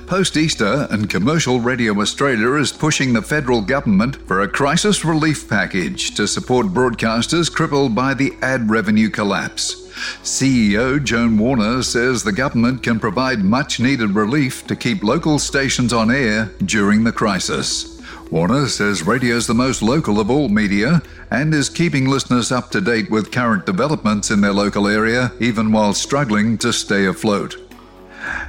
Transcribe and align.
Post 0.07 0.35
Easter, 0.35 0.89
and 0.91 1.09
Commercial 1.09 1.61
Radio 1.61 1.97
Australia 2.01 2.55
is 2.55 2.73
pushing 2.73 3.13
the 3.13 3.21
federal 3.21 3.61
government 3.61 4.17
for 4.27 4.41
a 4.41 4.49
crisis 4.49 5.05
relief 5.05 5.47
package 5.47 6.13
to 6.15 6.27
support 6.27 6.65
broadcasters 6.65 7.49
crippled 7.49 7.95
by 7.95 8.13
the 8.13 8.33
ad 8.41 8.69
revenue 8.69 9.09
collapse. 9.09 9.87
CEO 10.21 11.01
Joan 11.01 11.37
Warner 11.37 11.81
says 11.81 12.23
the 12.23 12.33
government 12.33 12.83
can 12.83 12.99
provide 12.99 13.39
much 13.39 13.79
needed 13.79 14.15
relief 14.15 14.67
to 14.67 14.75
keep 14.75 15.01
local 15.01 15.39
stations 15.39 15.93
on 15.93 16.11
air 16.11 16.51
during 16.65 17.05
the 17.05 17.13
crisis. 17.13 17.96
Warner 18.29 18.67
says 18.67 19.03
radio 19.03 19.35
is 19.35 19.47
the 19.47 19.53
most 19.53 19.81
local 19.81 20.19
of 20.19 20.29
all 20.29 20.49
media 20.49 21.01
and 21.31 21.53
is 21.53 21.69
keeping 21.69 22.09
listeners 22.09 22.51
up 22.51 22.69
to 22.71 22.81
date 22.81 23.09
with 23.09 23.31
current 23.31 23.65
developments 23.65 24.31
in 24.31 24.41
their 24.41 24.51
local 24.51 24.87
area, 24.87 25.31
even 25.39 25.71
while 25.71 25.93
struggling 25.93 26.57
to 26.57 26.73
stay 26.73 27.05
afloat. 27.05 27.55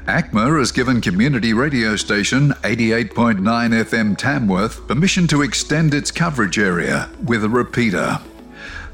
ACMA 0.06 0.58
has 0.58 0.72
given 0.72 1.00
community 1.00 1.52
radio 1.52 1.94
station 1.94 2.50
88.9 2.62 3.38
FM 3.40 4.16
Tamworth 4.18 4.86
permission 4.88 5.28
to 5.28 5.42
extend 5.42 5.94
its 5.94 6.10
coverage 6.10 6.58
area 6.58 7.08
with 7.24 7.44
a 7.44 7.48
repeater. 7.48 8.18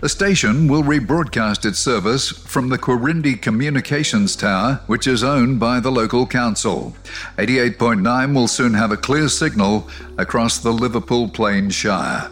The 0.00 0.08
station 0.08 0.68
will 0.68 0.82
rebroadcast 0.82 1.64
its 1.64 1.78
service 1.78 2.28
from 2.28 2.68
the 2.68 2.78
Quirindi 2.78 3.40
Communications 3.40 4.36
Tower, 4.36 4.80
which 4.86 5.06
is 5.06 5.24
owned 5.24 5.58
by 5.58 5.80
the 5.80 5.90
local 5.90 6.26
council. 6.26 6.94
88.9 7.38 8.34
will 8.34 8.48
soon 8.48 8.74
have 8.74 8.92
a 8.92 8.96
clear 8.96 9.28
signal 9.28 9.88
across 10.18 10.58
the 10.58 10.72
Liverpool 10.72 11.28
Plains 11.28 11.74
Shire. 11.74 12.30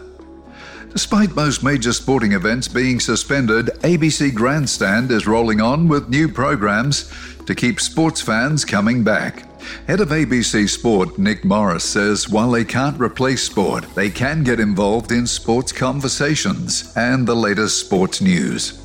Despite 0.91 1.35
most 1.35 1.63
major 1.63 1.91
sporting 1.91 2.33
events 2.33 2.67
being 2.67 2.99
suspended, 2.99 3.67
ABC 3.81 4.31
Grandstand 4.31 5.09
is 5.09 5.25
rolling 5.25 5.59
on 5.59 5.87
with 5.87 6.09
new 6.09 6.29
programs 6.29 7.11
to 7.47 7.55
keep 7.55 7.81
sports 7.81 8.21
fans 8.21 8.63
coming 8.63 9.03
back. 9.03 9.52
Head 9.87 10.01
of 10.01 10.09
ABC 10.09 10.69
Sport, 10.69 11.17
Nick 11.17 11.43
Morris, 11.45 11.83
says 11.83 12.29
while 12.29 12.51
they 12.51 12.65
can't 12.65 12.99
replace 12.99 13.43
sport, 13.43 13.85
they 13.95 14.09
can 14.09 14.43
get 14.43 14.59
involved 14.59 15.11
in 15.11 15.27
sports 15.27 15.71
conversations 15.71 16.93
and 16.95 17.27
the 17.27 17.35
latest 17.35 17.79
sports 17.79 18.21
news. 18.21 18.79